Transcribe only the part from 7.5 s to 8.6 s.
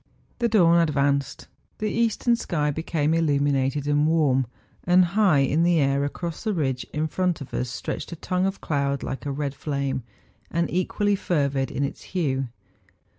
us stretched a tongue